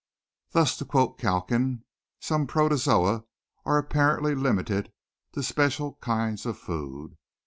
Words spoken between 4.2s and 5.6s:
limited to